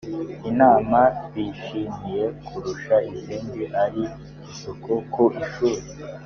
[0.49, 0.99] inama
[1.33, 4.03] bishimiye kurusha izindi ari
[4.51, 5.83] isuku ku ishuri